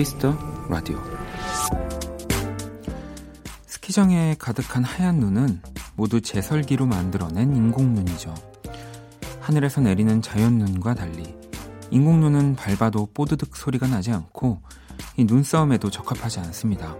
[0.00, 0.34] 키스 더
[0.70, 0.98] 라디오
[3.66, 5.60] 스키장에 가득한 하얀 눈은
[5.94, 8.32] 모두 제설기로 만들어낸 인공눈이죠.
[9.40, 11.36] 하늘에서 내리는 자연눈과 달리
[11.90, 14.62] 인공눈은 밟아도 뽀드득 소리가 나지 않고
[15.18, 16.96] 이 눈싸움에도 적합하지 않습니다.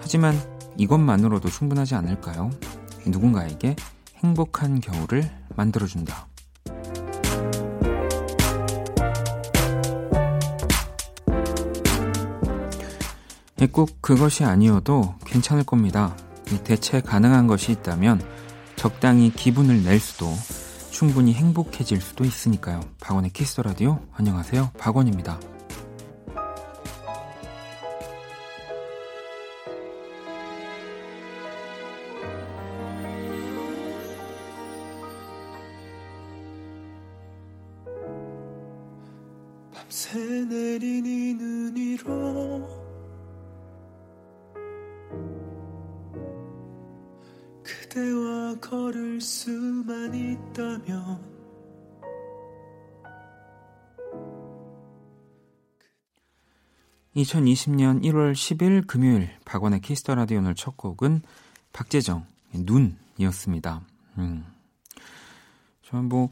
[0.00, 0.34] 하지만
[0.78, 2.50] 이것만으로도 충분하지 않을까요?
[3.06, 3.76] 누군가에게
[4.24, 6.25] 행복한 겨울을 만들어준다.
[13.66, 16.16] 꼭 그것이 아니어도 괜찮을 겁니다.
[16.64, 18.20] 대체 가능한 것이 있다면
[18.76, 20.32] 적당히 기분을 낼 수도
[20.90, 22.80] 충분히 행복해질 수도 있으니까요.
[23.00, 24.70] 박원의 키스 라디오 안녕하세요.
[24.78, 25.38] 박원입니다.
[39.74, 42.85] 밤새 내린 이 눈 위로
[47.96, 51.34] 그대와 걸을 수만 있다면
[57.16, 61.22] 2020년 1월 10일 금요일 박원의 키스 더 라디오 오늘 첫 곡은
[61.72, 63.80] 박재정 눈이었습니다.
[64.18, 64.44] 음.
[65.80, 66.28] 저는 뭐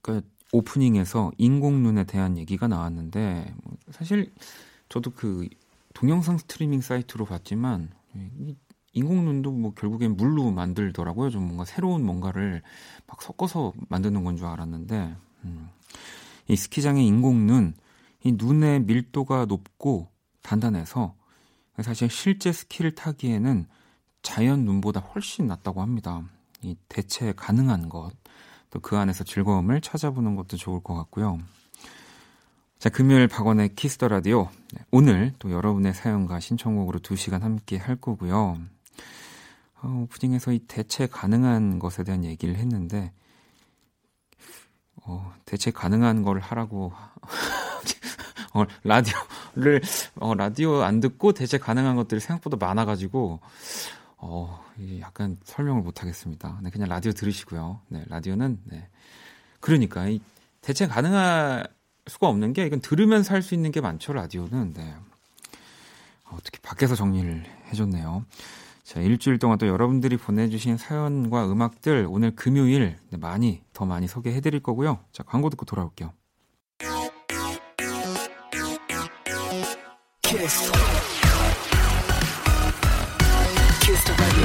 [0.00, 4.32] 그 오프닝에서 인공눈에 대한 얘기가 나왔는데 뭐 사실
[4.88, 5.46] 저도 그
[5.92, 7.90] 동영상 스트리밍 사이트로 봤지만
[8.98, 11.30] 인공눈도 뭐 결국엔 물로 만들더라고요.
[11.30, 12.62] 좀 뭔가 새로운 뭔가를
[13.06, 15.68] 막 섞어서 만드는 건 줄 알았는데 음.
[16.48, 17.74] 이 스키장의 인공눈
[18.24, 20.08] 이 눈의 밀도가 높고
[20.42, 21.14] 단단해서
[21.80, 23.66] 사실 실제 스키를 타기에는
[24.22, 26.22] 자연 눈보다 훨씬 낫다고 합니다.
[26.62, 28.10] 이 대체 가능한 것,
[28.70, 31.38] 또 그 안에서 즐거움을 찾아보는 것도 좋을 것 같고요.
[32.78, 34.48] 자, 금요일 박원의 키스 더 라디오.
[34.72, 38.58] 네, 오늘 또 여러분의 사연과 신청곡으로 2시간 함께 할 거고요.
[39.82, 43.12] 어, 오프닝에서 이 대체 가능한 것에 대한 얘기를 했는데,
[45.08, 46.92] 어, 대체 가능한 걸 하라고
[48.52, 49.80] 어, 라디오를
[50.16, 53.40] 어, 라디오 안 듣고 대체 가능한 것들이 생각보다 많아가지고
[54.18, 54.64] 어,
[55.00, 56.58] 약간 설명을 못 하겠습니다.
[56.62, 57.80] 네, 그냥 라디오 들으시고요.
[57.88, 58.88] 네, 라디오는 네.
[59.60, 60.20] 그러니까 이
[60.60, 61.68] 대체 가능할
[62.06, 64.12] 수가 없는 게 이건 들으면서 할수 있는 게 많죠.
[64.12, 64.94] 라디오는 네.
[66.30, 68.24] 어떻게 밖에서 정리를 해줬네요.
[68.88, 74.62] 자, 일주일 동안 또 여러분들이 보내주신 사연과 음악들 오늘 금요일 네, 많이 더 많이 소개해드릴
[74.62, 75.00] 거고요.
[75.12, 76.14] 자, 광고 듣고 돌아올게요.
[80.22, 80.72] 키스.
[83.82, 84.44] 키스 더 라디오.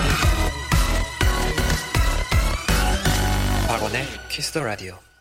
[3.69, 5.12] 박원의 키스 더 라디오.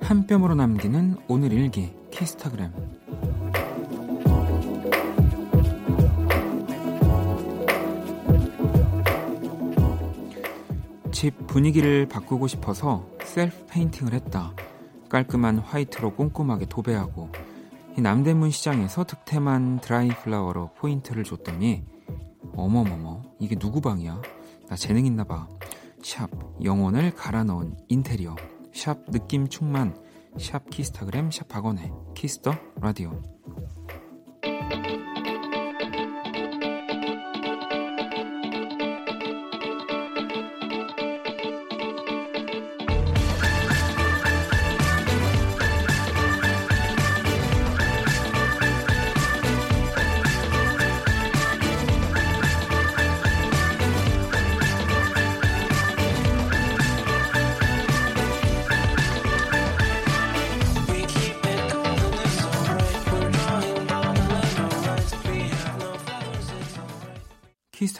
[0.00, 2.72] 한 뼘으로 남기는 오늘 일기 키스타그램
[11.12, 14.54] 집 분위기를 바꾸고 싶어서 셀프 페인팅을 했다.
[15.08, 17.30] 깔끔한 화이트로 꼼꼼하게 도배하고
[17.96, 21.84] 남대문 시장에서 득템한 드라이 플라워로 포인트를 줬더니
[22.56, 24.20] 어머머머 이게 누구 방이야?
[24.68, 25.46] 나 재능 있나 봐.
[26.10, 26.28] 샵
[26.64, 28.34] 영혼을 갈아 넣은 인테리어.
[28.74, 29.96] 샵 느낌 충만.
[30.40, 33.22] 샵 키스타그램 샵 박원의 키스 더 라디오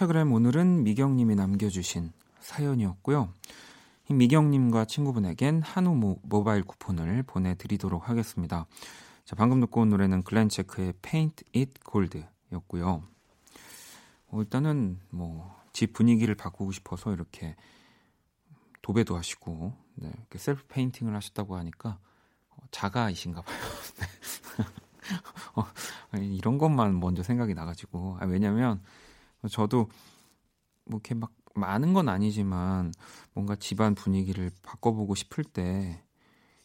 [0.00, 3.32] 키스타그램 오늘은 미경님이 남겨주신 사연이었고요.
[4.08, 8.66] 미경님과 친구분에겐 한우 모바일 쿠폰을 보내드리도록 하겠습니다.
[9.24, 13.02] 자, 방금 듣고 온 노래는 글렌체크의 Paint It Gold였고요.
[14.28, 17.56] 어, 일단은 뭐 집 분위기를 바꾸고 싶어서 이렇게
[18.82, 21.98] 도배도 하시고 네, 이렇게 셀프 페인팅을 하셨다고 하니까
[22.50, 23.56] 어, 자가이신가 봐요.
[23.98, 24.06] 네.
[25.56, 25.66] 어,
[26.18, 28.82] 이런 것만 먼저 생각이 나가지고 아, 왜냐면
[29.48, 29.88] 저도
[30.84, 32.92] 뭐 이렇게 막 많은 건 아니지만
[33.32, 36.02] 뭔가 집안 분위기를 바꿔보고 싶을 때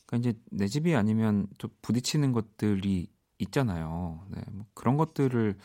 [0.05, 3.07] 그러니까 이제 내 집이 아니면 또 부딪히는 것들이
[3.39, 4.25] 있잖아요.
[4.29, 5.57] 네, 뭐 그런 것들을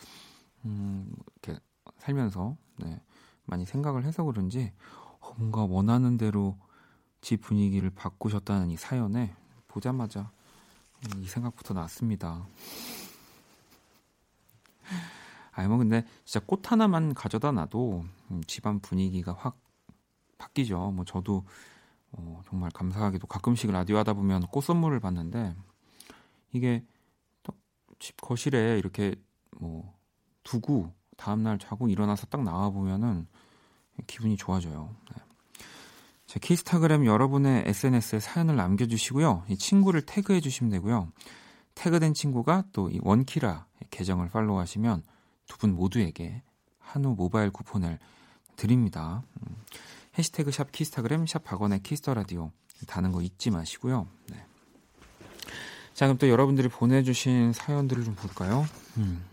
[0.65, 1.59] 음, 이렇게
[1.99, 3.01] 살면서 네,
[3.45, 4.73] 많이 생각을 해서 그런지
[5.19, 6.57] 어, 뭔가 원하는 대로
[7.21, 9.35] 집 분위기를 바꾸셨다는 이 사연에
[9.67, 10.31] 보자마자
[11.17, 12.45] 이 생각부터 났습니다.
[15.61, 19.57] 아니 뭐 근데 진짜 꽃 하나만 가져다 놔도 음, 집안 분위기가 확
[20.37, 20.91] 바뀌죠.
[20.91, 21.45] 뭐 저도
[22.11, 25.55] 어, 정말 감사하게도 가끔씩 라디오 하다 보면 꽃 선물을 받는데
[26.53, 26.83] 이게
[27.99, 29.15] 집 거실에 이렇게
[29.59, 29.93] 뭐
[30.43, 33.27] 두고 다음 날 자고 일어나서 딱 나와 보면은
[34.07, 34.95] 기분이 좋아져요.
[35.15, 35.23] 네.
[36.25, 39.43] 제 키스타그램 여러분의 SNS에 사연을 남겨주시고요.
[39.49, 41.11] 이 친구를 태그해 주시면 되고요.
[41.75, 45.03] 태그된 친구가 또 이 원키라 계정을 팔로우하시면
[45.47, 46.41] 두 분 모두에게
[46.79, 47.99] 한우 모바일 쿠폰을
[48.55, 49.23] 드립니다.
[49.47, 49.55] 음.
[50.17, 52.51] 해시태그 샵 키스타그램 샵 박원의 키스터라디오
[52.87, 54.07] 다는 거 잊지 마시고요.
[54.29, 54.45] 네.
[55.93, 58.65] 자 그럼 또 여러분들이 보내주신 사연들을 좀 볼까요?
[58.97, 59.23] 음.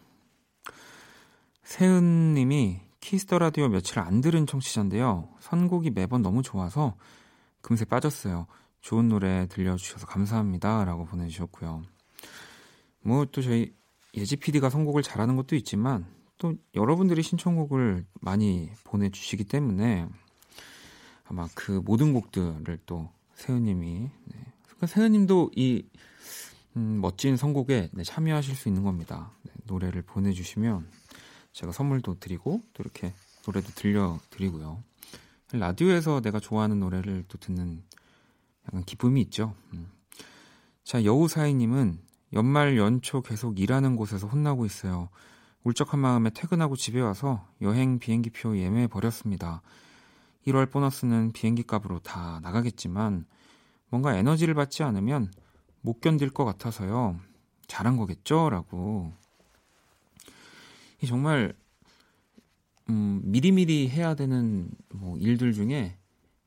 [1.65, 5.29] 세은님이 키스터라디오 며칠 안 들은 청취자인데요.
[5.41, 6.95] 선곡이 매번 너무 좋아서
[7.61, 8.47] 금세 빠졌어요.
[8.81, 10.85] 좋은 노래 들려주셔서 감사합니다.
[10.85, 11.83] 라고 보내주셨고요.
[13.03, 13.75] 뭐 또 저희
[14.15, 16.07] 예지 PD가 선곡을 잘하는 것도 있지만
[16.39, 20.09] 또 여러분들이 신청곡을 많이 보내주시기 때문에
[21.25, 24.53] 아마 그 모든 곡들을 또 세은님이 네.
[24.65, 25.85] 그러니까 세은님도 이
[26.77, 29.33] 음, 멋진 선곡에 네, 참여하실 수 있는 겁니다.
[29.43, 30.89] 네, 노래를 보내주시면
[31.53, 33.13] 제가 선물도 드리고 또 이렇게
[33.45, 34.83] 노래도 들려드리고요.
[35.53, 37.83] 라디오에서 내가 좋아하는 노래를 또 듣는
[38.67, 39.55] 약간 기쁨이 있죠.
[39.73, 39.91] 음.
[40.85, 41.99] 자 여우사이님은
[42.33, 45.09] 연말 연초 계속 일하는 곳에서 혼나고 있어요.
[45.65, 49.63] 울적한 마음에 퇴근하고 집에 와서 여행 비행기표 예매해 버렸습니다.
[50.47, 53.27] 1월 보너스는 비행기 값으로 다 나가겠지만
[53.91, 55.31] 뭔가 에너지를 받지 않으면
[55.81, 57.19] 못 견딜 것 같아서요.
[57.67, 58.51] 잘한 거겠죠?
[58.51, 59.13] 라고.
[61.03, 61.55] 이 정말,
[62.89, 65.97] 음, 미리미리 해야 되는 뭐 일들 중에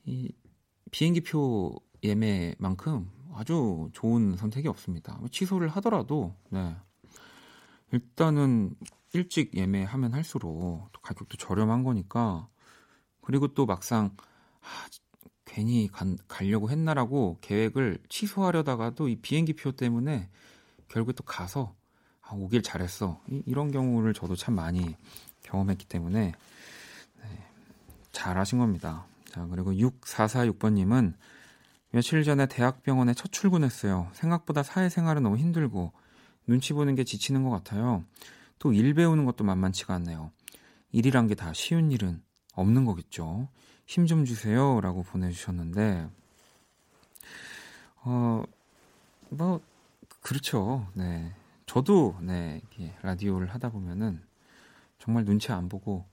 [0.05, 0.31] 이
[0.91, 5.19] 비행기표 예매만큼 아주 좋은 선택이 없습니다.
[5.31, 6.75] 취소를 하더라도, 네.
[7.91, 8.75] 일단은
[9.13, 12.47] 일찍 예매하면 할수록 가격도 저렴한 거니까
[13.21, 14.15] 그리고 또 막상
[14.61, 14.87] 아,
[15.45, 20.29] 괜히 간, 가려고 했나라고 계획을 취소하려다가도 이 비행기 표 때문에
[20.87, 21.75] 결국 또 가서
[22.21, 23.21] 아, 오길 잘했어.
[23.27, 24.95] 이, 런 경우를 저도 참 많이
[25.43, 26.31] 경험했기 때문에
[27.21, 27.45] 네,
[28.11, 29.05] 잘하신 겁니다.
[29.25, 31.13] 자, 그리고 6446번님은
[31.91, 34.09] 며칠 전에 대학병원에 첫 출근했어요.
[34.13, 35.91] 생각보다 사회생활은 너무 힘들고
[36.47, 38.03] 눈치 보는 게 지치는 것 같아요.
[38.59, 40.31] 또 일 배우는 것도 만만치가 않네요.
[40.91, 42.21] 일이란 게 다 쉬운 일은
[42.53, 43.47] 없는 거겠죠.
[43.85, 44.79] 힘 좀 주세요.
[44.81, 46.07] 라고 보내주셨는데,
[48.03, 48.43] 어,
[49.29, 49.61] 뭐,
[50.21, 50.87] 그렇죠.
[50.93, 51.33] 네.
[51.65, 52.61] 저도, 네,
[53.01, 54.21] 라디오를 하다 보면은
[54.99, 56.05] 정말 눈치 안 보고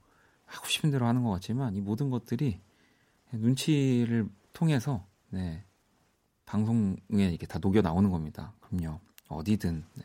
[0.45, 2.59] 하고 싶은 대로 하는 것 같지만 이 모든 것들이
[3.31, 5.63] 눈치를 통해서, 네,
[6.49, 6.97] 방송에
[7.31, 8.53] 이게 다 녹여 나오는 겁니다.
[8.61, 8.99] 그럼요.
[9.27, 9.83] 어디든.
[9.93, 10.03] 네.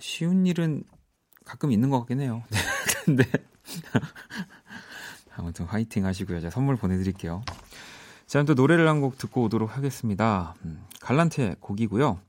[0.00, 0.82] 쉬운 일은
[1.44, 2.42] 가끔 있는 것 같긴 해요.
[2.50, 2.58] 네.
[3.04, 3.24] 근데
[5.36, 6.40] 아무튼 화이팅 하시고요.
[6.40, 7.44] 제가 선물 보내드릴게요.
[8.26, 10.54] 자, 또 노래를 한 곡 듣고 오도록 하겠습니다.
[10.64, 12.20] 음, 갈란트의 곡이고요.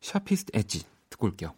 [0.00, 1.54] 샤피스트 엣지 듣고 올게요.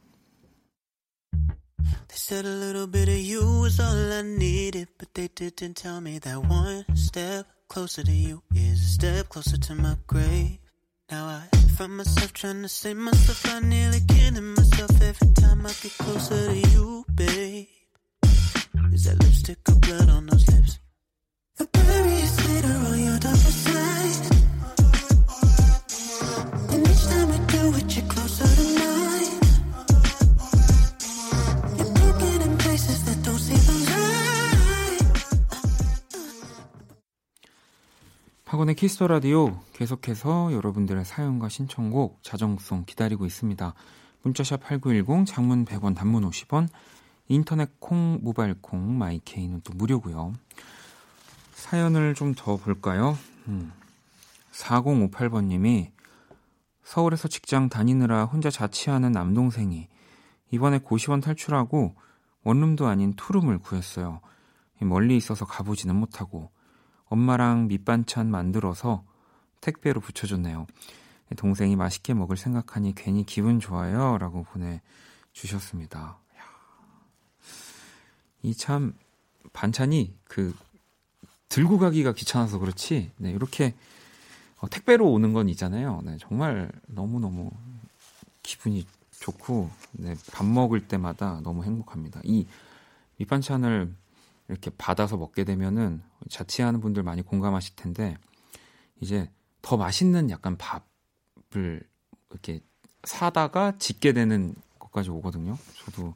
[2.09, 5.99] They said a little bit of you was all I needed, but they didn't tell
[6.01, 10.59] me that one step closer to you is a step closer to my grave.
[11.11, 15.73] Now I find myself trying to save myself, I nearly killing myself every time I
[15.83, 17.67] get closer to you, babe.
[18.93, 20.79] Is that lipstick or blood on those lips?
[21.57, 24.37] The berries glitter on your double side.
[26.71, 28.07] And each time we do it, you're
[38.51, 43.75] 박원의 키스 더 라디오 계속해서 여러분들의 사연과 신청곡 자정송 기다리고 있습니다.
[44.23, 46.67] 문자샵 8910 장문 100원 단문 50원
[47.29, 50.33] 인터넷 콩 모바일 콩 마이케이는 또 무료고요.
[51.53, 53.17] 사연을 좀 더 볼까요?
[53.47, 53.71] 음.
[54.51, 55.93] 4058번 님이
[56.83, 59.87] 서울에서 직장 다니느라 혼자 자취하는 남동생이
[60.51, 61.95] 이번에 고시원 탈출하고
[62.43, 64.21] 원룸도 아닌 투룸을 구했어요.
[64.81, 66.51] 멀리 있어서 가보지는 못하고
[67.11, 69.05] 엄마랑 밑반찬 만들어서
[69.61, 70.67] 택배로 붙여줬네요.
[71.37, 74.17] 동생이 맛있게 먹을 생각하니 괜히 기분 좋아요.
[74.19, 76.19] 라고 보내주셨습니다.
[78.43, 78.95] 이 참
[79.53, 80.55] 반찬이 그
[81.49, 83.11] 들고 가기가 귀찮아서 그렇지.
[83.19, 83.75] 네, 이렇게
[84.59, 86.01] 어, 택배로 오는 건 있잖아요.
[86.05, 87.51] 네, 정말 너무너무
[88.43, 88.87] 기분이
[89.19, 92.21] 좋고 네, 밥 먹을 때마다 너무 행복합니다.
[92.25, 92.47] 이
[93.19, 93.95] 밑반찬을
[94.51, 98.17] 이렇게 받아서 먹게 되면은 자취하는 분들 많이 공감하실 텐데
[99.01, 99.31] 이제
[99.63, 101.83] 더 맛있는 약간 밥을
[102.31, 102.61] 이렇게
[103.05, 105.57] 사다가 짓게 되는 것까지 오거든요.
[105.85, 106.15] 저도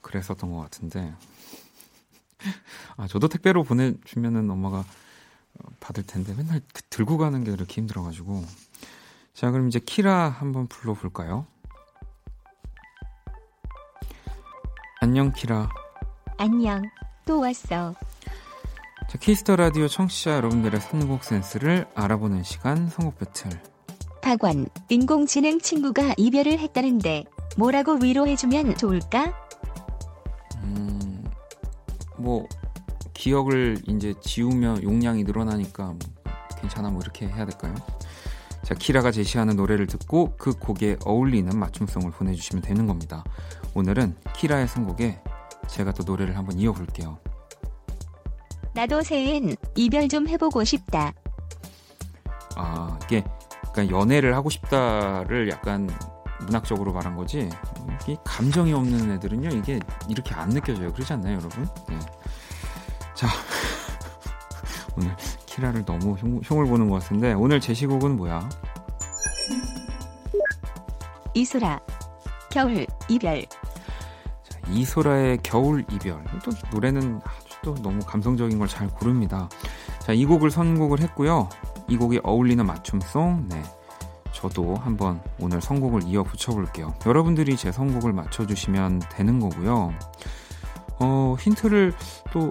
[0.00, 1.14] 그랬었던 것 같은데
[2.96, 4.84] 아 저도 택배로 보내주면은 엄마가
[5.78, 8.44] 받을 텐데 맨날 그 들고 가는 게 그렇게 힘들어가지고
[9.34, 11.46] 자 그럼 이제 키라 한번 불러볼까요?
[15.00, 15.68] 안녕 키라
[16.38, 16.82] 안녕
[17.28, 17.94] 또 왔어
[19.06, 23.50] 자, 키스 더 라디오 청취자 여러분들의 선곡 센스를 알아보는 시간 선곡 배틀
[24.22, 27.24] 박원 인공지능 친구가 이별을 했다는데
[27.58, 29.34] 뭐라고 위로해주면 좋을까?
[32.16, 32.48] 뭐
[33.12, 35.98] 기억을 이제 지우면 용량이 늘어나니까 뭐
[36.60, 37.74] 괜찮아 뭐 이렇게 해야 될까요?
[38.64, 43.22] 자, 키라가 제시하는 노래를 듣고 그 곡에 어울리는 맞춤송을 보내주시면 되는 겁니다.
[43.74, 45.20] 오늘은 키라의 선곡에
[45.68, 47.18] 제가 또 노래를 한번 이어볼게요.
[48.74, 51.12] 나도 새해엔 이별 좀 해보고 싶다.
[52.56, 53.24] 아, 이게
[53.72, 55.88] 그러니까 연애를 하고 싶다를 약간
[56.40, 57.48] 문학적으로 말한 거지.
[58.02, 60.92] 이게 감정이 없는 애들은요, 이게 이렇게 안 느껴져요.
[60.92, 61.66] 그렇지 않나요, 여러분?
[61.88, 61.98] 네.
[63.14, 63.26] 자,
[64.96, 65.14] 오늘
[65.46, 68.48] 키라를 너무 흉, 흉을 보는 것 같은데 오늘 제시곡은 뭐야?
[71.34, 71.80] 이소라
[72.50, 73.44] 겨울 이별.
[74.68, 76.22] 자, 이소라의 겨울 이별.
[76.44, 79.48] 또 노래는 아주 또 너무 감성적인 걸 잘 고릅니다.
[80.00, 81.48] 자, 이 곡을 선곡을 했고요.
[81.88, 83.46] 이 곡이 어울리는 맞춤송.
[83.48, 83.62] 네.
[84.32, 86.94] 저도 한번 오늘 선곡을 이어 붙여볼게요.
[87.06, 89.94] 여러분들이 제 선곡을 맞춰주시면 되는 거고요.
[91.00, 91.94] 어, 힌트를
[92.32, 92.50] 또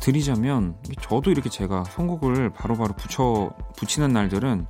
[0.00, 4.66] 드리자면, 저도 이렇게 제가 선곡을 바로바로 붙여, 붙이는 날들은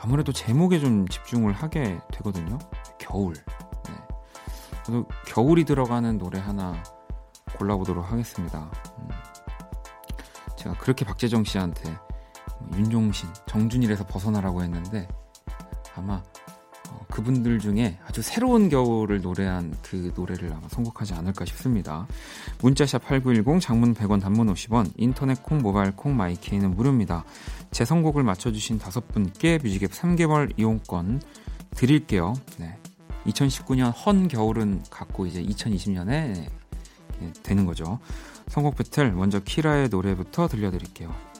[0.00, 2.58] 아무래도 제목에 좀 집중을 하게 되거든요.
[2.98, 3.34] 겨울.
[4.92, 4.98] 네.
[4.98, 6.82] 저도 겨울이 들어가는 노래 하나
[7.56, 8.70] 골라보도록 하겠습니다.
[8.98, 9.08] 음.
[10.58, 11.96] 제가 그렇게 박재정 씨한테
[12.74, 15.08] 윤종신, 정준일에서 벗어나라고 했는데
[15.96, 16.22] 아마
[16.90, 22.06] 어, 그분들 중에 아주 새로운 겨울을 노래한 그 노래를 아마 선곡하지 않을까 싶습니다.
[22.60, 27.24] 문자샵 8910 장문 100원 단문 50원 인터넷 콩 모바일 콩 마이케이는 무료입니다.
[27.70, 31.22] 제 선곡을 맞춰주신 다섯 분께 뮤직앱 3개월 이용권
[31.74, 32.34] 드릴게요.
[32.58, 32.78] 네.
[33.26, 36.48] 2019년 헌 겨울은 갖고 이제 2020년에
[37.42, 37.98] 되는 거죠.
[38.48, 41.31] 선곡 배틀 먼저 키라의 노래부터 들려드릴게요.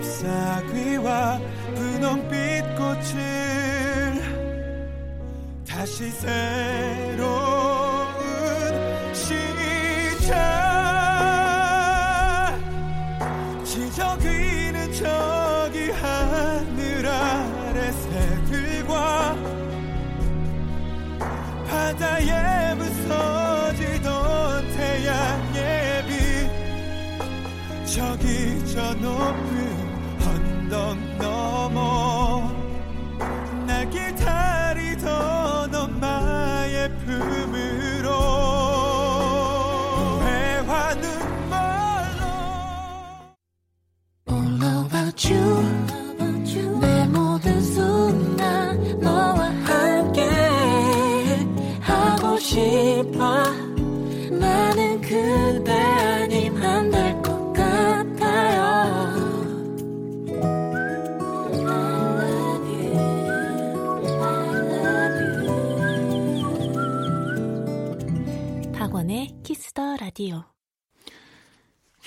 [0.00, 1.40] 새잎사귀와
[1.74, 4.22] 분홍빛 꽃을
[5.66, 6.28] 다시 새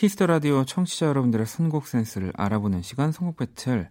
[0.03, 3.89] 키스 더 라디오 청취자 여러분들의 선곡 센스를 알아보는 시간 선곡 배틀.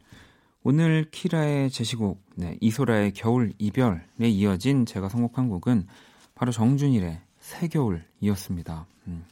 [0.62, 5.86] 오늘 키라의 제시곡, 네, 이소라의 겨울 이별에 이어진 제가 선곡한 곡은
[6.34, 8.86] 바로 정준일의 새겨울이었습니다.
[9.06, 9.24] 음,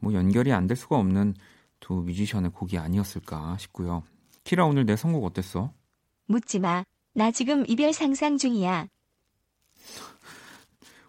[0.00, 1.36] 뭐 연결이 안 될 수가 없는
[1.78, 4.02] 두 뮤지션의 곡이 아니었을까 싶고요.
[4.42, 5.72] 키라 오늘 내 선곡 어땠어?
[6.26, 6.82] 묻지 마.
[7.14, 8.88] 나 지금 이별 상상 중이야.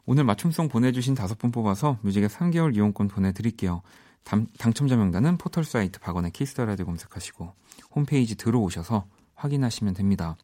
[0.06, 3.82] 오늘 맞춤송 보내주신 다섯 분 뽑아서 뮤직의 3개월 이용권 보내드릴게요.
[4.26, 7.54] 당, 당첨자 명단은 포털 사이트 박원의 키스 더 라디오 검색하시고
[7.96, 9.06] 홈페이지 들어오셔서
[9.36, 10.36] 확인하시면 됩니다.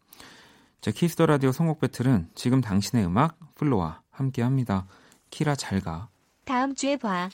[0.79, 4.87] 자, 키스 더 라디오 선곡 배틀은 지금 당신의 음악 플로와 함께 합니다.
[5.31, 6.09] 키라 잘가.
[6.45, 7.29] 다음 주에 봐.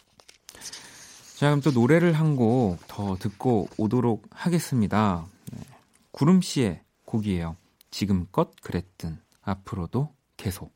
[1.38, 5.26] 자, 그럼 또 노래를 한 곡 더 듣고 오도록 하겠습니다.
[5.52, 5.60] 네.
[6.12, 7.56] 구름 씨의 곡이에요.
[7.92, 10.74] 지금껏 그랬든 앞으로도 계속.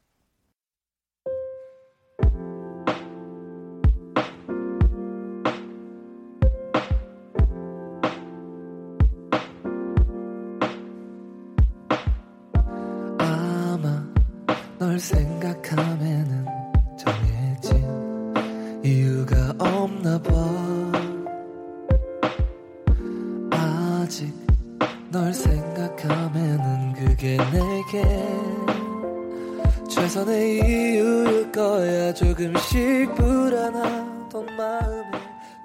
[29.94, 35.12] 최선의 이유일 거야 조금씩 불안하던 마음에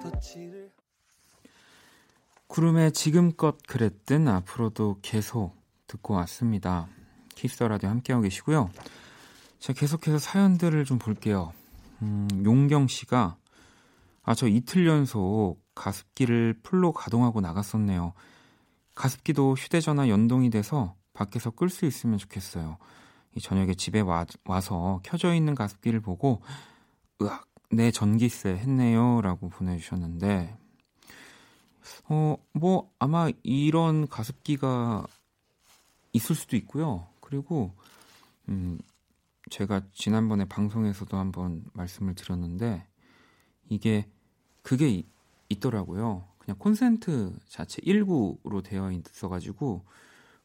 [0.03, 0.69] 덧칠을
[2.47, 5.55] 구름의 지금껏 그랬든 앞으로도 계속
[5.87, 6.89] 듣고 왔습니다.
[7.35, 8.69] 키스 더 라디오 함께하고 계시고요.
[9.59, 11.53] 자, 계속해서 사연들을 좀 볼게요.
[12.01, 13.37] 음, 용경 씨가
[14.23, 18.13] 아, 저 이틀 연속 가습기를 full로 가동하고 나갔었네요.
[18.93, 22.77] 가습기도 휴대전화 연동이 돼서 밖에서 끌 수 있으면 좋겠어요.
[23.35, 26.41] 이 저녁에 집에 와, 와서 켜져 있는 가습기를 보고
[27.21, 29.21] 으악, 내 전기세 했네요.
[29.21, 30.57] 라고 보내주셨는데
[32.09, 35.05] 어, 뭐, 아마 이런 가습기가
[36.13, 37.07] 있을 수도 있고요.
[37.21, 37.73] 그리고,
[38.49, 38.79] 음,
[39.49, 42.85] 제가 지난번에 방송에서도 한번 말씀을 드렸는데,
[43.69, 44.09] 이게,
[44.61, 45.05] 그게 이-
[45.49, 46.27] 있더라고요.
[46.37, 49.85] 그냥 콘센트 자체 1구로 되어 있어가지고,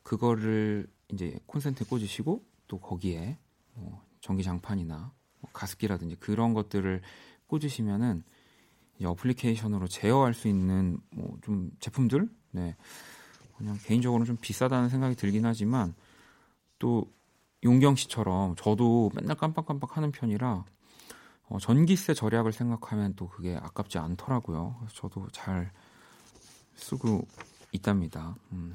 [0.02, 3.36] 그거를 이제 콘센트에 꽂으시고, 또 거기에,
[3.74, 7.02] 뭐 전기장판이나 뭐 가습기라든지 그런 것들을
[7.46, 8.24] 꽂으시면은,
[8.96, 12.74] 이제 어플리케이션으로 제어할 수 있는 뭐 좀 제품들, 네,
[13.58, 15.94] 그냥 개인적으로는 좀 비싸다는 생각이 들긴 하지만
[16.78, 17.12] 또
[17.62, 20.64] 용경 씨처럼 저도 맨날 깜빡깜빡 하는 편이라
[21.50, 24.76] 어, 전기세 절약을 생각하면 또 그게 아깝지 않더라고요.
[24.78, 25.70] 그래서 저도 잘
[26.74, 27.26] 쓰고
[27.72, 28.34] 있답니다.
[28.52, 28.74] 음.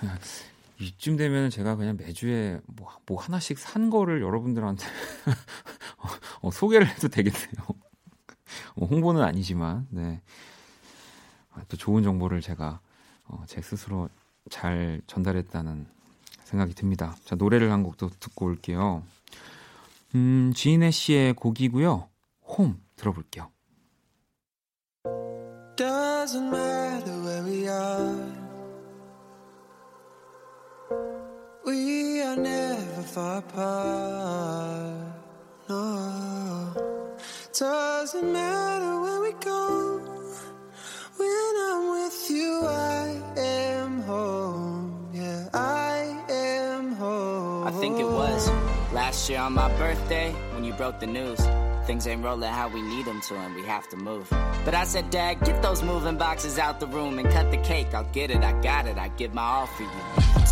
[0.80, 4.84] 이쯤 되면 제가 그냥 매주에 뭐, 뭐 하나씩 산 거를 여러분들한테
[6.42, 7.66] 어, 소개를 해도 되겠네요.
[8.76, 10.20] 어, 홍보는 아니지만, 네.
[11.52, 12.80] 아, 또 좋은 정보를 제가
[13.26, 14.08] 어, 제 스스로
[14.50, 15.86] 잘 전달했다는
[16.44, 17.16] 생각이 듭니다.
[17.24, 19.02] 자, 노래를 한 곡도 듣고 올게요.
[20.14, 22.08] 음, 지인의 씨의 곡이고요.
[22.42, 23.50] 홈 들어볼게요.
[25.76, 28.23] Doesn't matter where we are.
[33.14, 34.96] Far apart.
[35.68, 37.06] No.
[37.56, 40.00] Doesn't matter where we go.
[41.16, 45.10] When I'm with you, I am home.
[45.12, 47.68] Yeah, I am home.
[47.68, 48.50] I think it was
[48.92, 51.38] last year on my birthday when you broke the news.
[51.86, 54.26] Things ain't rolling how we need them to, and we have to move.
[54.64, 57.92] But I said, Dad, get those moving boxes out the room and cut the cake.
[57.92, 59.90] I'll get it, I got it, I give my all for you.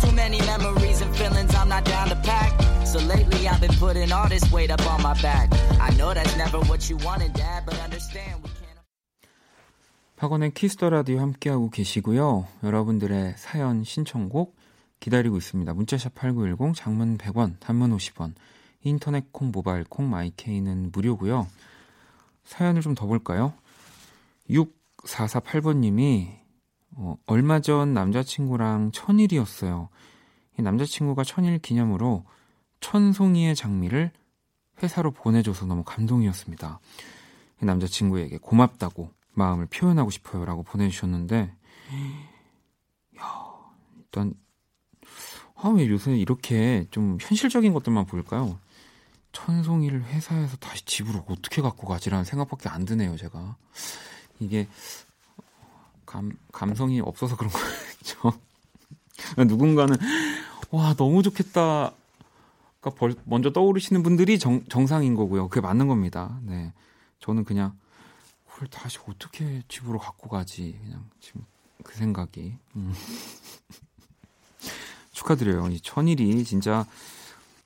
[0.01, 2.51] Too many memories and feelings I'm not down to pack.
[2.85, 5.49] So lately I've been putting all this weight up on my back.
[5.81, 8.79] I know that's never what you wanted, Dad, but understand we can't.
[10.17, 12.47] 학원의 키스터 라디오 함께하고 계시고요.
[12.63, 14.55] 여러분들의 사연 신청곡
[14.99, 15.73] 기다리고 있습니다.
[15.73, 18.35] 문자샵 8910 장문 100원, 단문 50원.
[18.83, 21.47] 인터넷 콩, 모바일 콩, 마이케이는 무료고요.
[22.43, 23.53] 사연을 좀 더 볼까요?
[24.49, 26.43] 6448번님이
[26.95, 29.89] 어, 얼마 전 남자친구랑 천일이었어요.
[30.59, 32.25] 이 남자친구가 천일 기념으로
[32.81, 34.11] 천송이의 장미를
[34.81, 36.79] 회사로 보내줘서 너무 감동이었습니다.
[37.61, 41.55] 이 남자친구에게 고맙다고 마음을 표현하고 싶어요 라고 보내주셨는데,
[43.19, 43.55] 야,
[43.97, 44.33] 일단
[45.55, 48.59] 아, 왜 요새 이렇게 좀 현실적인 것들만 보일까요?
[49.33, 53.57] 천송이를 회사에서 다시 집으로 어떻게 갖고 가지라는 생각밖에 안 드네요, 제가.
[54.39, 54.67] 이게
[56.05, 57.51] 감, 감성이 없어서 그런
[57.99, 58.39] 거죠.
[59.47, 59.95] 누군가는
[60.71, 61.91] 와 너무 좋겠다.
[62.81, 65.47] 가 벌- 먼저 떠오르시는 분들이 정, 정상인 거고요.
[65.47, 66.37] 그게 맞는 겁니다.
[66.43, 66.73] 네,
[67.19, 67.77] 저는 그냥
[68.49, 71.45] 그걸 다시 어떻게 집으로 갖고 가지 그냥 지금
[71.83, 72.93] 그 생각이 음.
[75.13, 75.69] 축하드려요.
[75.69, 76.85] 이 천일이 진짜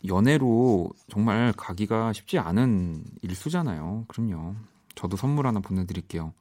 [0.06, 4.06] 연애로 정말 가기가 쉽지 않은 일수잖아요.
[4.08, 4.56] 그럼요.
[4.96, 6.34] 저도 선물 하나 보내드릴게요.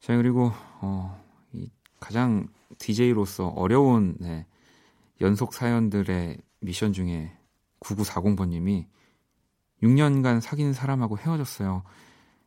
[0.00, 1.70] 자 그리고 어, 이
[2.00, 4.46] 가장 DJ로서 어려운 네,
[5.20, 7.32] 연속 사연들의 미션 중에
[7.80, 8.86] 9940번님이
[9.82, 11.82] 6년간 사귄 사람하고 헤어졌어요.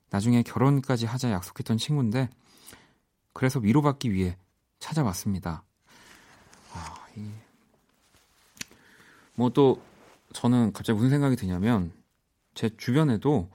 [0.09, 2.29] 나중에 결혼까지 하자 약속했던 친구인데
[3.33, 4.37] 그래서 위로받기 위해
[4.79, 5.63] 찾아왔습니다.
[6.73, 7.29] 아, 이...
[9.35, 9.81] 뭐또
[10.37, 11.91] 저는 갑자기 무슨 생각이 드냐면
[12.53, 13.49] 제 주변에도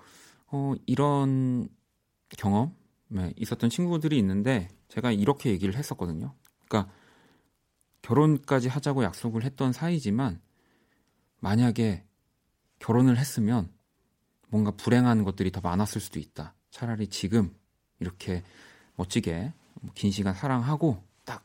[0.49, 1.69] 어, 이런
[2.31, 6.35] 경험에 있었던 친구들이 있는데 제가 이렇게 얘기를 했었거든요.
[6.67, 6.93] 그러니까
[8.03, 10.41] 결혼까지 하자고 약속을 했던 사이지만
[11.39, 12.05] 만약에
[12.81, 13.71] 결혼을 했으면
[14.49, 16.53] 뭔가 불행한 것들이 더 많았을 수도 있다.
[16.71, 17.55] 차라리 지금
[18.01, 18.43] 이렇게
[18.97, 19.53] 멋지게
[19.95, 21.45] 긴 시간 사랑하고 딱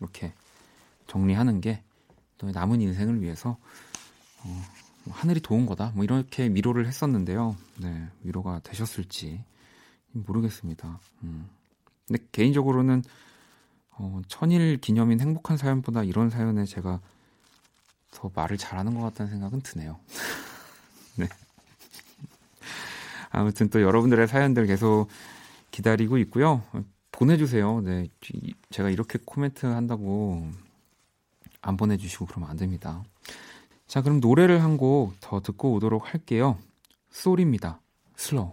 [0.00, 0.32] 이렇게
[1.08, 1.82] 정리하는 게
[2.42, 3.58] 남은 인생을 위해서
[4.44, 4.64] 어,
[5.04, 5.92] 뭐 하늘이 도운 거다.
[5.94, 7.56] 뭐 이렇게 위로를 했었는데요.
[7.78, 9.42] 네, 위로가 되셨을지
[10.12, 11.00] 모르겠습니다.
[11.22, 11.48] 음.
[12.06, 13.02] 근데 개인적으로는
[13.98, 17.00] 어, 천일 기념인 행복한 사연보다 이런 사연에 제가
[18.12, 19.98] 더 말을 잘하는 것 같다는 생각은 드네요.
[21.16, 21.28] 네.
[23.30, 25.08] 아무튼 또 여러분들의 사연들 계속
[25.70, 26.62] 기다리고 있고요.
[27.12, 27.80] 보내주세요.
[27.80, 28.08] 네.
[28.70, 30.50] 제가 이렇게 코멘트 한다고
[31.60, 33.02] 안 보내주시고 그러면 안 됩니다.
[33.86, 36.58] 자, 그럼 노래를 한 곡 더 듣고 오도록 할게요.
[37.10, 37.80] 쏠입니다.
[38.16, 38.52] Slow.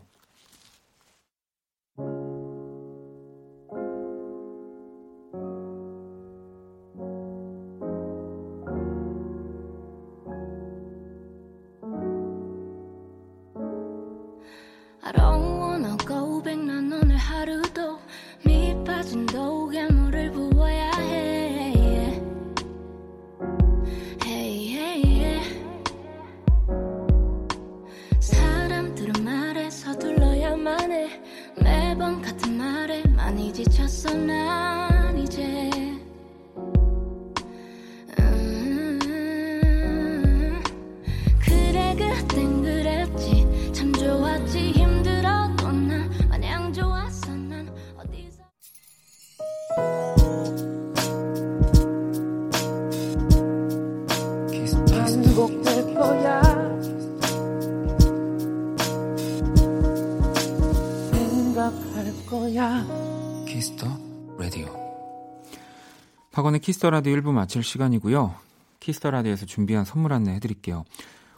[66.63, 68.35] 키스 더 라디오 1부 마칠 시간이고요.
[68.79, 70.85] 키스 더 라디오에서 준비한 선물 안내 해드릴게요.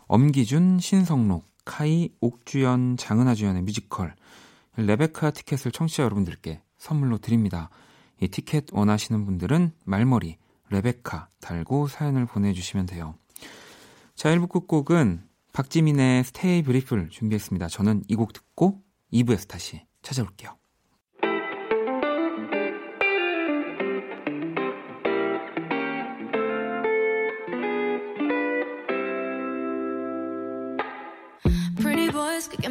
[0.05, 4.13] 엄기준, 신성록, 카이, 옥주연, 장은아 주연의 뮤지컬
[4.77, 7.71] 레베카 티켓을 청취자 여러분들께 선물로 드립니다.
[8.21, 10.37] 이 티켓 원하시는 분들은 말머리
[10.69, 13.15] 레베카 달고 사연을 보내주시면 돼요.
[14.13, 17.67] 자, 1부 끝곡은 박지민의 Stay Beautiful 준비했습니다.
[17.69, 20.55] 저는 이 곡 듣고 2부에서 다시 찾아올게요.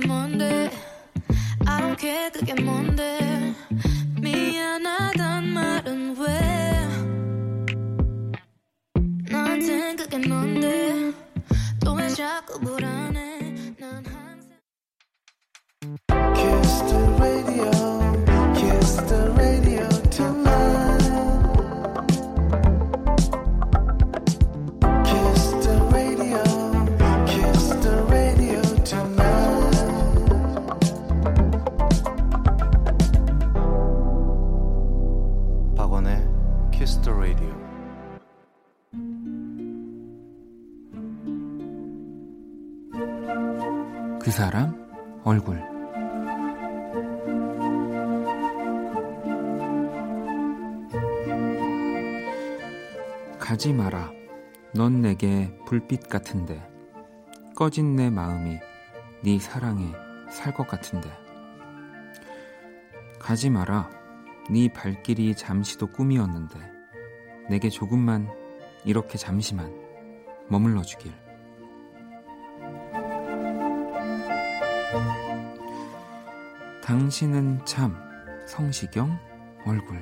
[0.07, 0.71] 뭔데?
[1.67, 3.55] I don't care 그게 뭔데?
[4.21, 6.89] 미안하단 말은 왜?
[9.31, 11.13] 나한텐 그게 뭔데?
[11.85, 13.75] 또 왜 자꾸 불안해.
[13.79, 14.59] 난 항상
[16.35, 17.94] Kiss the radio
[44.31, 45.61] 사람 얼굴
[53.39, 54.11] 가지 마라.
[54.75, 56.61] 넌 내게 불빛 같은데
[57.55, 58.59] 꺼진 내 마음이
[59.23, 59.93] 네 사랑에
[60.31, 61.09] 살 것 같은데
[63.21, 63.91] 가지 마라.
[64.51, 66.59] 네 발길이 잠시도 꿈이었는데
[67.49, 68.29] 내게 조금만
[68.85, 69.73] 이렇게 잠시만
[70.49, 71.24] 머물러 주길.
[76.85, 77.97] 당신은 참
[78.47, 79.19] 성시경
[79.65, 79.97] 얼굴.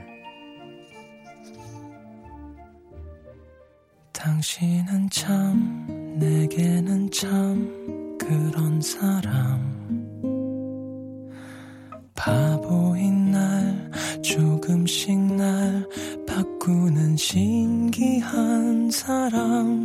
[4.13, 9.81] 당신은 참 내게는 참 그런 사람.
[12.17, 13.91] 바보인 날
[14.21, 15.89] 조금씩 날
[16.27, 19.82] 바꾸는 신기한 사람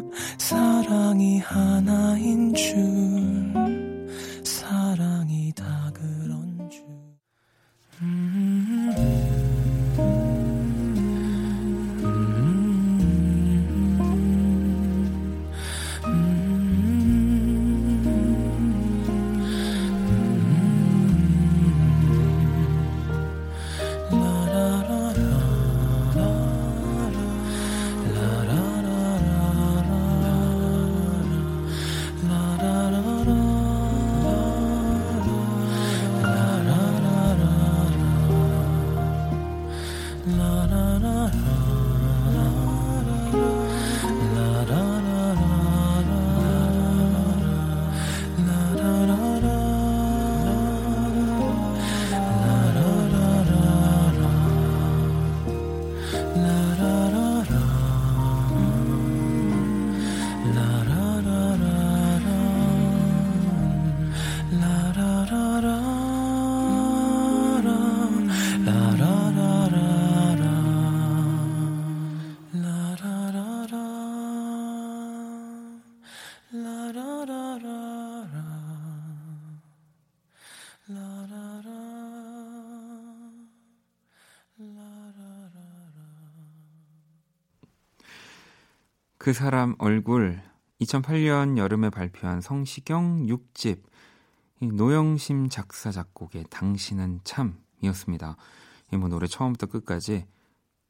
[89.28, 90.42] 그 사람 얼굴
[90.80, 93.84] 2008년 여름에 발표한 성시경 6집
[94.62, 98.38] 노영심 작사 작곡의 당신은 참이었습니다.
[98.94, 100.26] 이뭐 노래 처음부터 끝까지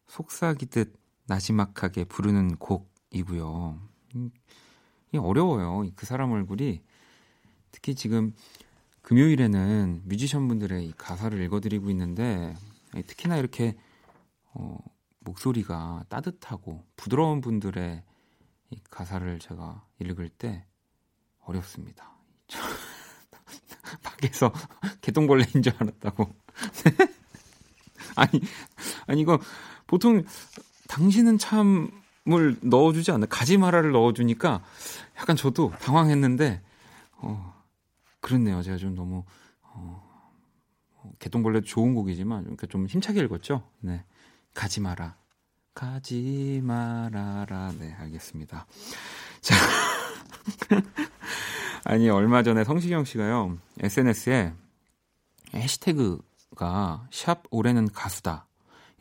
[0.06, 0.94] 속삭이듯
[1.26, 3.82] 나지막하게 부르는 곡이고요.
[4.14, 5.90] 이 어려워요.
[5.96, 6.84] 그 사람 얼굴이
[7.72, 8.36] 특히 지금
[9.02, 12.54] 금요일에는 뮤지션 분들의 가사를 읽어드리고 있는데
[13.08, 13.76] 특히나 이렇게
[14.54, 14.78] 어,
[15.22, 18.04] 목소리가 따뜻하고 부드러운 분들의
[18.70, 20.66] 이 가사를 제가 읽을 때
[21.40, 22.12] 어렵습니다.
[24.04, 24.52] 밖에서
[25.02, 26.36] 개똥벌레인 줄 알았다고.
[28.16, 28.42] 아니,
[29.06, 29.40] 아니 이거
[29.86, 30.24] 보통
[30.88, 34.64] 당신은 참을 넣어주지 않나 가지마라를 넣어주니까
[35.18, 36.62] 약간 저도 당황했는데
[37.18, 37.54] 어,
[38.20, 38.62] 그렇네요.
[38.62, 39.24] 제가 좀 너무
[39.62, 40.04] 어,
[41.20, 43.64] 개똥벌레도 좋은 곡이지만 그러니까 좀 힘차게 읽었죠.
[43.80, 44.04] 네,
[44.54, 45.16] 가지마라.
[45.78, 47.72] 가지 말아라.
[47.78, 48.66] 네, 알겠습니다.
[49.42, 49.56] 자.
[51.86, 54.56] 아니, 얼마 전에 성시경 씨가요, SNS에
[55.54, 58.48] 해시태그가 샵 올해는 가수다.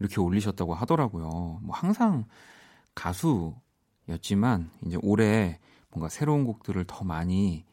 [0.01, 1.61] 이렇게 올리셨다고 하더라고요.
[1.63, 2.27] 뭐 항상
[2.95, 5.59] 가수였지만, 이제 올해
[5.89, 7.65] 뭔가 새로운 곡들을 더 많이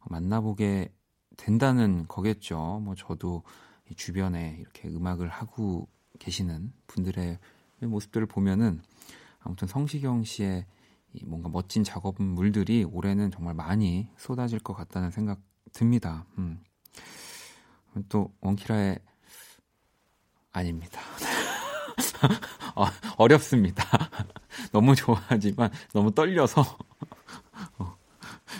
[0.00, 0.92] 만나보게
[1.36, 2.80] 된다는 거겠죠.
[2.82, 3.44] 뭐 저도
[3.94, 5.86] 주변에 이렇게 음악을 하고
[6.18, 7.38] 계시는 분들의
[7.86, 8.82] 모습들을 보면은
[9.40, 10.66] 아무튼 성시경 씨의
[11.24, 15.40] 뭔가 멋진 작업물들이 올해는 정말 많이 쏟아질 것 같다는 생각
[15.72, 16.26] 듭니다.
[16.38, 16.62] 음.
[18.08, 18.98] 또 원키라의
[20.52, 21.00] 아닙니다.
[22.74, 22.86] 어,
[23.16, 23.84] 어렵습니다.
[24.72, 26.62] 너무 좋아하지만 너무 떨려서
[27.78, 27.96] 어,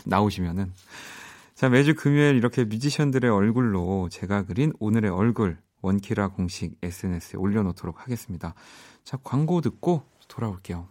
[0.05, 0.73] 나오시면은
[1.55, 8.55] 자 매주 금요일 이렇게 뮤지션들의 얼굴로 제가 그린 오늘의 얼굴 원키라 공식 SNS에 올려놓도록 하겠습니다.
[9.05, 10.89] 자, 광고 듣고 돌아올게요.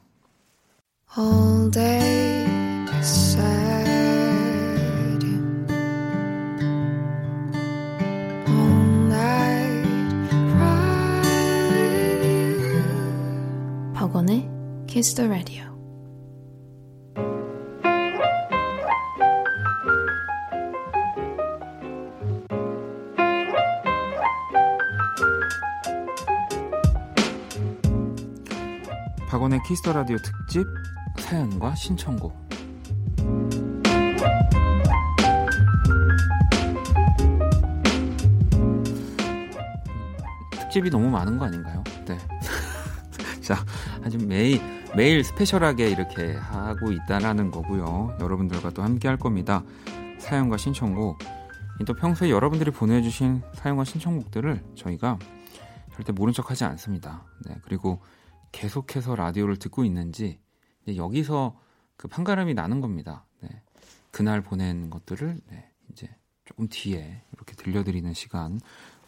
[1.18, 2.46] All day
[2.86, 3.88] beside
[8.48, 9.88] All night
[10.32, 10.48] you
[13.94, 14.50] 박원의
[14.88, 15.77] Kiss the Radio
[29.68, 30.66] 키스터 라디오 특집
[31.20, 32.34] 사연과 신청곡.
[40.52, 41.84] 특집이 너무 많은 거 아닌가요?
[42.06, 42.18] 네.
[43.44, 43.58] 자,
[44.06, 44.62] 아주 매일
[44.96, 48.16] 매일 스페셜하게 이렇게 하고 있다라는 거고요.
[48.22, 49.66] 여러분들과 또 함께 할 겁니다.
[50.20, 51.18] 사연과 신청곡.
[51.86, 55.20] 또 평소에 여러분들이 보내주신 사연과 신청곡들을 저희가
[55.94, 57.26] 절대 모른 척하지 않습니다.
[57.46, 58.00] 네, 그리고
[58.52, 60.40] 계속해서 라디오를 듣고 있는지
[60.88, 61.60] 여기서
[61.96, 63.26] 그 판가름이 나는 겁니다.
[63.42, 63.50] 네.
[64.12, 66.10] 그날 보낸 것들을 네, 이제
[66.46, 68.60] 조금 뒤에 이렇게 들려드리는 시간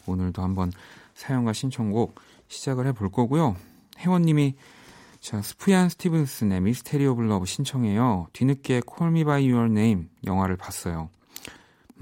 [0.06, 0.72] 오늘도 한번
[1.14, 3.56] 사연과 신청곡 시작을 해볼 거고요.
[3.98, 4.54] 혜원님이
[5.20, 8.28] 자 수프얀 스티븐스의 Mystery of Love 신청해요.
[8.32, 11.10] 뒤늦게 Me By Your Name 영화를 봤어요.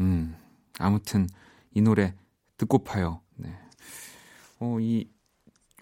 [0.01, 0.37] 음
[0.79, 1.29] 아무튼
[1.75, 2.15] 이 노래
[2.57, 3.21] 듣고파요.
[3.37, 3.57] 네.
[4.61, 5.09] 어 이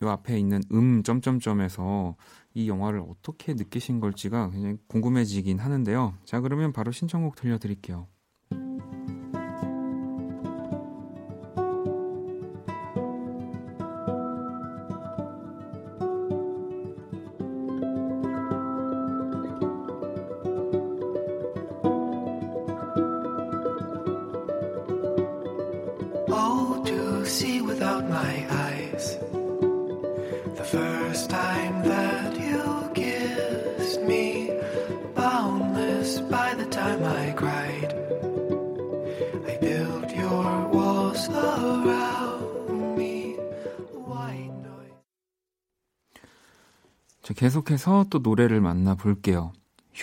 [0.03, 2.17] 요 앞에 있는 음 점점점에서
[2.55, 6.15] 이 영화를 어떻게 느끼신 걸지가 굉장히 궁금해지긴 하는데요.
[6.25, 8.07] 자, 그러면 바로 신청곡 들려드릴게요.
[47.37, 49.53] 계속해서 또 노래를 만나볼게요.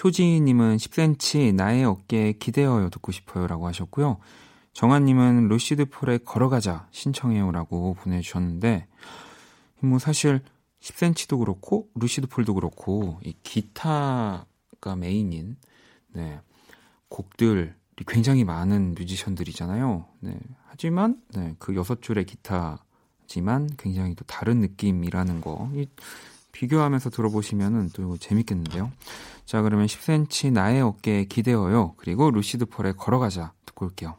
[0.04, 4.18] 효지님은 10cm 나의 어깨에 기대어요 듣고 싶어요 라고 하셨고요.
[4.74, 8.88] 정한님은 루시드 폴의 걸어가자 신청해요 라고 보내주셨는데
[9.82, 10.42] 뭐 사실
[10.80, 15.58] 10cm도 그렇고 루시드 폴도 그렇고 이 기타가 메인인
[16.14, 16.40] 네,
[17.10, 17.70] 곡들이
[18.08, 20.06] 굉장히 많은 뮤지션들이잖아요.
[20.22, 25.70] 네, 하지만 네, 그 여섯 줄의 기타지만 굉장히 또 다른 느낌이라는 거.
[25.76, 25.88] 이,
[26.54, 28.92] 비교하면서 들어보시면 또 재밌겠는데요.
[29.46, 31.96] 자, 그러면 10cm 나의 어깨에 기대어요.
[31.98, 34.16] 그리고 루시드 폴의 걸어가자 듣고 올게요.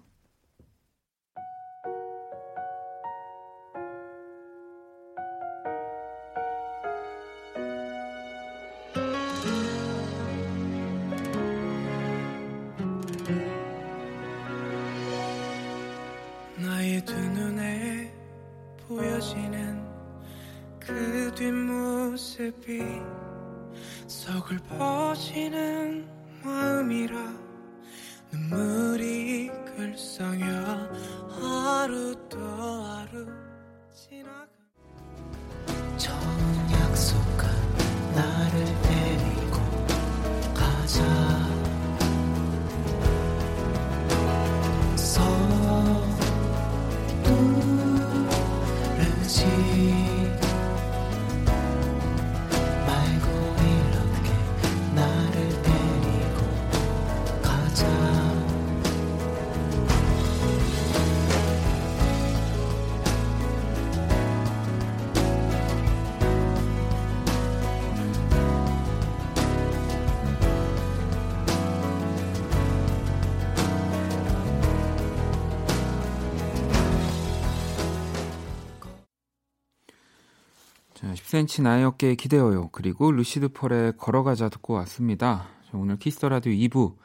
[81.35, 82.69] 10cm 나의 어깨에 기대어요.
[82.69, 85.49] 그리고 루시드 폴의 걸어가자 듣고 왔습니다.
[85.73, 86.97] 오늘 키스 더 라디오 2부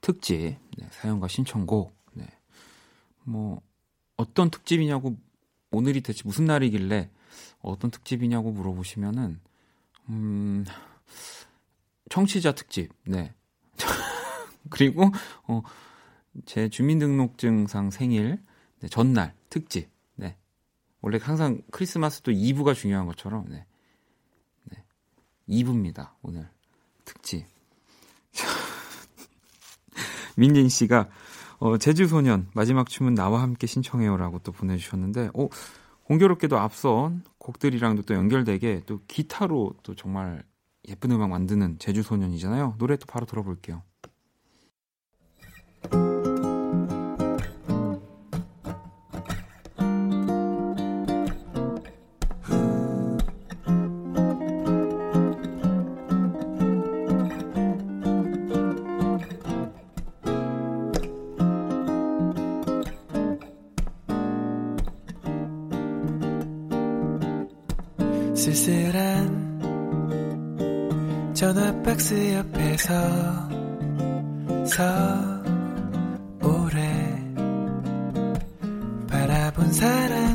[0.00, 1.96] 특집 네, 사연과 신청곡.
[2.14, 2.26] 네.
[3.24, 3.60] 뭐
[4.16, 5.16] 어떤 특집이냐고
[5.70, 7.10] 오늘이 대체 무슨 날이길래
[7.60, 9.40] 어떤 특집이냐고 물어보시면은
[10.08, 10.64] 음
[12.10, 12.90] 청취자 특집.
[13.04, 13.32] 네.
[14.70, 15.10] 그리고
[15.46, 15.62] 어
[16.46, 18.38] 제 주민등록증상 생일
[18.80, 19.90] 네, 전날 특집.
[20.14, 20.36] 네
[21.00, 23.64] 원래 항상 크리스마스도 2부가 중요한 것처럼 네.
[25.48, 26.10] 2부입니다.
[26.22, 26.48] 오늘
[27.04, 27.46] 특집.
[30.36, 31.08] 민진 씨가
[31.58, 35.48] 어, 제주 소년 마지막 춤은 나와 함께 신청해요라고 또 보내주셨는데, 어,
[36.04, 40.42] 공교롭게도 앞선 곡들이랑도 또 연결되게 또 기타로 또 정말
[40.88, 42.76] 예쁜 음악 만드는 제주 소년이잖아요.
[42.78, 43.82] 노래 또 바로 들어볼게요.
[68.38, 69.58] 쓸쓸한
[71.34, 72.94] 전화 박스 옆에서
[74.64, 74.84] 서
[76.40, 76.80] 오래
[79.10, 80.27] 바라본 사랑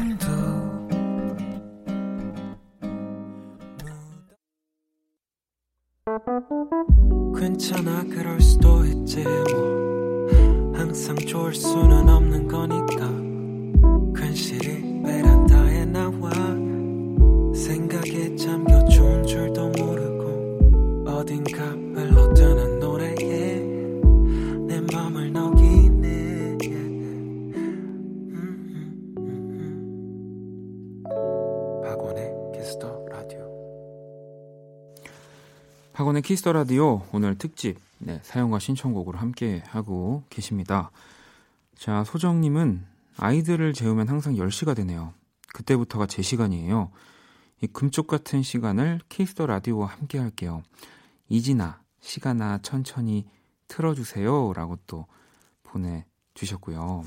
[36.24, 40.90] 박원의 키스 더 라디오 오늘 특집 네, 사연과 신청곡으로 함께 하고 계십니다.
[41.76, 42.86] 자, 소정님은
[43.18, 45.14] 아이들을 재우면 항상 10시가 되네요.
[45.54, 46.92] 그때부터가 제 시간이에요.
[47.62, 50.64] 이 금쪽 같은 시간을 키스 더 라디오와 함께 할게요.
[51.28, 53.28] 이진아, 시간아 천천히
[53.68, 54.54] 틀어주세요.
[54.54, 55.06] 라고 또
[55.64, 57.04] 보내주셨고요.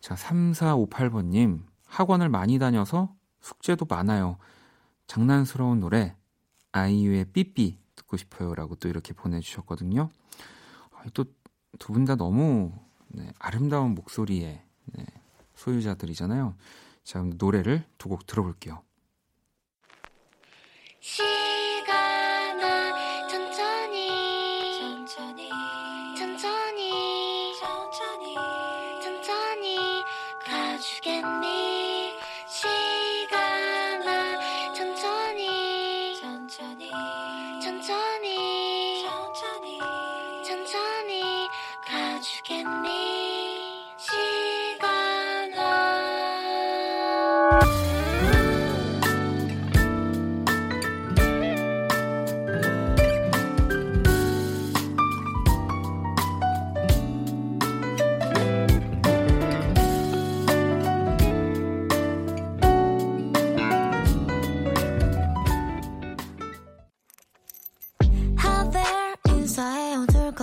[0.00, 4.36] 자, 3458번님, 학원을 많이 다녀서 숙제도 많아요.
[5.06, 6.14] 장난스러운 노래,
[6.72, 7.81] 아이유의 삐삐
[8.12, 8.54] 듣고 싶어요.
[8.54, 10.10] 라고 또 이렇게 보내주셨거든요.
[11.14, 11.24] 또
[11.78, 12.70] 두 분 다 너무
[13.08, 15.06] 네, 아름다운 목소리의 네,
[15.54, 16.54] 소유자들이잖아요.
[17.02, 18.82] 자, 그럼 노래를 두 곡 들어볼게요.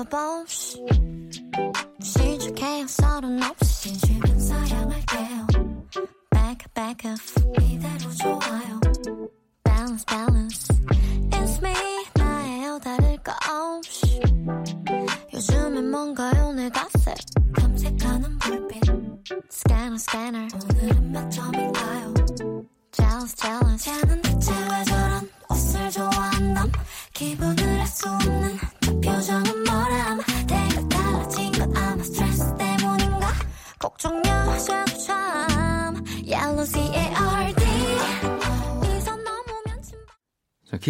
[0.09, 0.45] 어둘까봐
[2.01, 5.47] 시작해요 서른 없이 지금 사양할게요
[6.31, 7.68] Back back up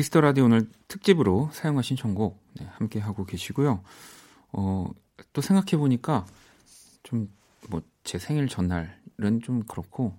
[0.09, 3.83] 자, 키스 더 라디오 오늘 특집으로 사연과 신청곡 네, 함께 하고 계시고요.
[4.53, 4.89] 어,
[5.33, 6.25] 또 생각해 보니까
[7.03, 7.29] 좀
[7.69, 10.17] 뭐 제 생일 전날은 좀 그렇고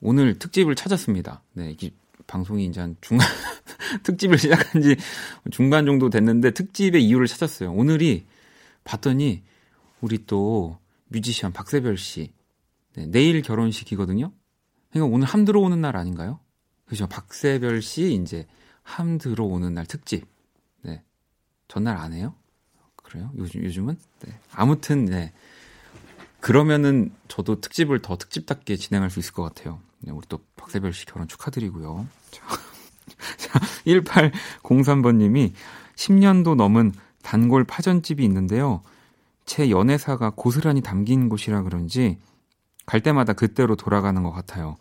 [0.00, 1.44] 오늘 특집을 찾았습니다.
[1.52, 1.92] 네, 이게
[2.26, 3.28] 방송이 이제 한 중간
[4.02, 4.96] 특집을 시작한 지
[5.52, 7.72] 중간 정도 됐는데 특집의 이유를 찾았어요.
[7.72, 8.26] 오늘이
[8.82, 9.44] 봤더니
[10.00, 12.32] 우리 또 뮤지션 박새별 씨
[12.96, 14.32] 네, 내일 결혼식이거든요.
[14.90, 16.40] 그러니까 오늘 함 들어오는 날 아닌가요?
[16.86, 17.06] 그죠?
[17.06, 18.48] 박세별 씨 이제
[18.84, 20.26] 함 들어오는 날 특집.
[20.82, 21.02] 네.
[21.66, 22.34] 전날 안 해요?
[23.02, 23.30] 그래요?
[23.36, 23.98] 요즘 요즘은?
[24.20, 24.38] 네.
[24.52, 25.32] 아무튼 네.
[26.40, 29.80] 그러면은 저도 특집을 더 특집답게 진행할 수 있을 것 같아요.
[30.00, 32.06] 네, 우리 또 박세별 씨 결혼 축하드리고요.
[32.30, 32.44] 자,
[33.38, 35.54] 자 1803번 님이
[35.96, 38.82] 10년도 넘은 단골 파전집이 있는데요.
[39.46, 42.18] 제 연애사가 고스란히 담긴 곳이라 그런지
[42.86, 44.76] 갈 때마다 그때로 돌아가는 것 같아요.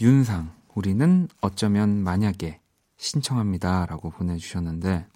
[0.00, 2.60] 윤상, 우리는 어쩌면 만약에
[2.98, 3.86] 신청합니다.
[3.86, 5.06] 라고 보내주셨는데,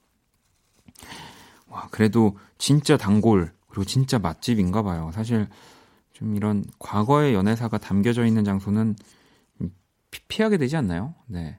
[1.68, 5.10] 와, 그래도 진짜 단골, 그리고 진짜 맛집인가 봐요.
[5.14, 5.48] 사실
[6.12, 8.96] 좀 이런 과거의 연애사가 담겨져 있는 장소는
[10.10, 11.14] 피, 피하게 되지 않나요?
[11.26, 11.58] 네.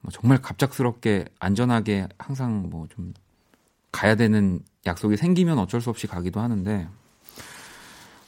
[0.00, 3.12] 뭐 정말 갑작스럽게 안전하게 항상 뭐 좀
[3.92, 6.88] 가야 되는 약속이 생기면 어쩔 수 없이 가기도 하는데,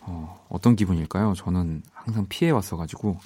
[0.01, 1.35] 어, 어떤 기분일까요?
[1.35, 3.19] 저는 항상 피해 왔어가지고.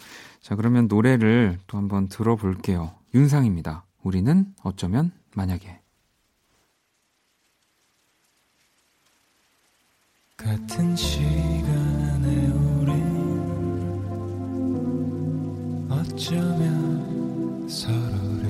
[0.43, 2.93] 자, 그러면 노래를 또 한번 들어볼게요.
[3.15, 3.86] 윤상입니다.
[4.07, 5.81] 우리는 어쩌면 만약에.
[10.37, 12.93] 같은 시간에 우리
[15.91, 18.47] 어쩌면 서로를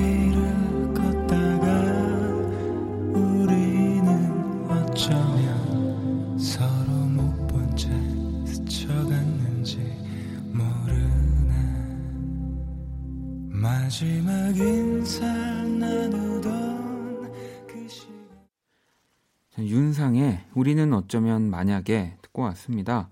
[20.68, 23.10] 우리는 어쩌면 만약에 듣고 왔습니다.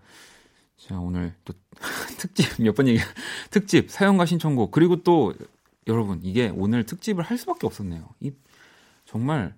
[0.76, 1.54] 자, 오늘 또
[2.20, 3.00] 특집 몇 번 얘기
[3.50, 5.34] 특집 사연과 신청곡 그리고 또
[5.88, 8.10] 여러분 이게 오늘 특집을 할 수밖에 없었네요.
[8.20, 8.34] 이
[9.06, 9.56] 정말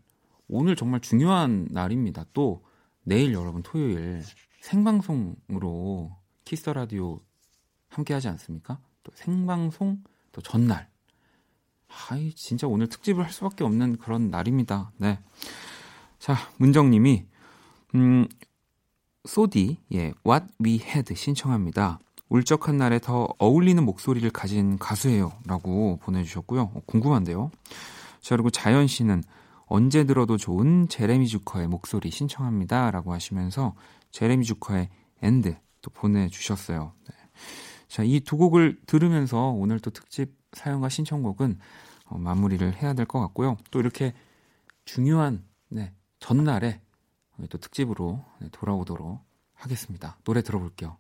[0.48, 2.26] 오늘 정말 중요한 날입니다.
[2.34, 2.64] 또
[3.02, 4.22] 내일 여러분 토요일
[4.62, 7.20] 생방송으로 Kiss the Radio
[7.90, 8.80] 함께 하지 않습니까?
[9.02, 10.88] 또 생방송 또 전날.
[12.12, 14.92] 아이 진짜 오늘 특집을 할 수밖에 없는 그런 날입니다.
[14.98, 15.18] 네.
[16.20, 17.26] 자, 문정 님이
[17.96, 18.28] 음
[19.26, 22.00] 소디의 What We Had 신청합니다.
[22.30, 26.62] 울적한 날에 더 어울리는 목소리를 가진 가수예요 라고 보내주셨고요.
[26.74, 27.52] 어, 궁금한데요.
[28.22, 29.24] 자 그리고 자연 씨는
[29.66, 33.76] 언제 들어도 좋은 제레미 주커의 목소리 신청합니다 라고 하시면서
[34.12, 34.90] 제레미 주커의
[35.22, 36.94] end 또 보내주셨어요.
[37.08, 37.16] 네.
[37.88, 41.60] 자 이 두 곡을 들으면서 오늘 또 특집 사연과 신청곡은
[42.06, 43.58] 어, 마무리를 해야 될 것 같고요.
[43.72, 44.14] 또 이렇게
[44.86, 46.82] 중요한 네, 전날에
[47.46, 49.20] 또 특집으로 네, 돌아오도록
[49.54, 50.18] 하겠습니다.
[50.24, 50.98] 노래 들어볼게요.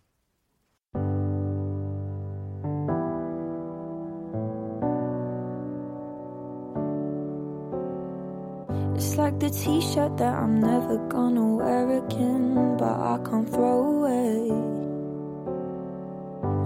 [8.98, 14.50] It's like the t-shirt that I'm never gonna wear again, but I can't throw away.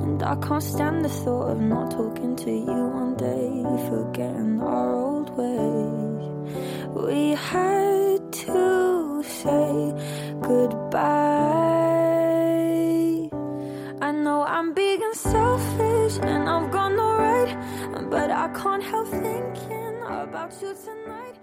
[0.04, 4.96] And I can't stand the thought of not talking to you one day, forgetting our
[4.96, 6.24] old ways.
[6.96, 8.01] We had to
[9.44, 9.94] say
[10.42, 11.02] goodbye.
[14.08, 17.54] I know I'm big and selfish, and I've got no right,
[18.10, 21.38] but I can't help thinking about you tonight.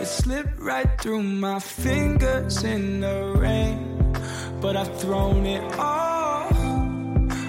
[0.00, 3.78] It slipped right through my fingers in the rain,
[4.60, 6.48] but I've thrown it all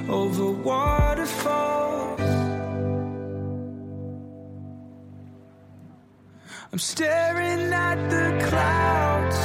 [0.10, 1.81] over waterfalls.
[6.74, 9.36] I'm staring at the clouds.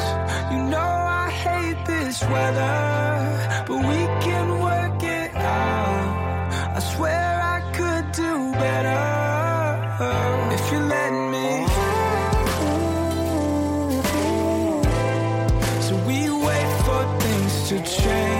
[0.52, 6.76] You know I hate this weather, but we can work it out.
[6.76, 9.06] I swear I could do better
[10.54, 11.66] if you let me.
[15.82, 18.35] So we wait for things to change.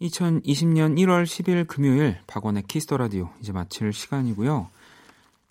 [0.00, 4.68] 2020년 1월 10일 금요일 박원의 Kiss the Radio 이제 마칠 시간이고요.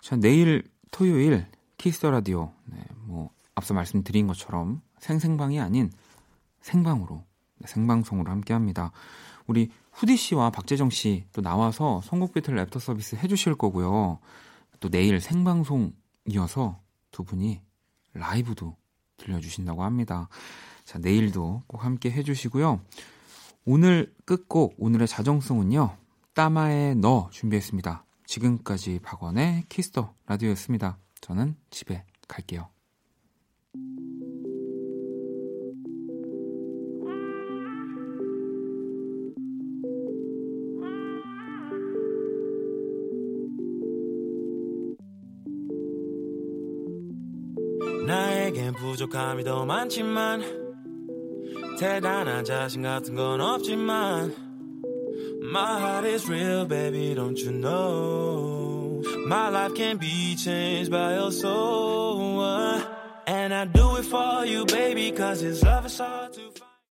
[0.00, 1.46] 자, 내일 토요일
[1.78, 5.90] Kiss the Radio 네, 뭐 앞서 말씀드린 것처럼 생생방이 아닌
[6.60, 7.24] 생방으로
[7.58, 8.92] 네, 생방송으로 함께 합니다.
[9.46, 14.18] 우리 후디 씨와 박재정 씨 또 나와서 선곡 배틀 랩터 서비스 해주실 거고요.
[14.78, 16.80] 또 내일 생방송이어서
[17.10, 17.60] 두 분이
[18.14, 18.76] 라이브도
[19.16, 20.28] 들려주신다고 합니다.
[20.84, 22.80] 자, 내일도 꼭 함께 해주시고요.
[23.68, 25.96] 오늘 끝곡, 오늘의 자정송은요.
[26.34, 28.04] 따마의 너 준비했습니다.
[28.24, 30.98] 지금까지 박원의 Kiss the Radio였습니다.
[31.20, 32.68] 저는 집에 갈게요.
[48.06, 50.65] 나에겐 부족함이 더 많지만
[51.79, 54.33] 대단한 자신 같은 건 없지만
[55.43, 61.31] My heart is real baby don't you know My life can be changed by your
[61.31, 62.43] soul
[63.27, 66.44] And I do it for you baby cause this love is hard to